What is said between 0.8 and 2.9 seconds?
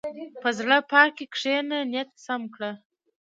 پاکۍ کښېنه، نیت سم کړه.